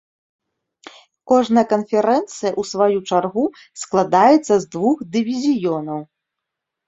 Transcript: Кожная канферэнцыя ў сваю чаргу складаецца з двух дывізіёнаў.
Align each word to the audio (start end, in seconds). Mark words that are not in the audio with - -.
Кожная 1.31 1.63
канферэнцыя 1.73 2.51
ў 2.59 2.69
сваю 2.71 2.97
чаргу 3.13 3.45
складаецца 3.81 4.53
з 4.63 4.71
двух 4.77 4.97
дывізіёнаў. 5.17 6.01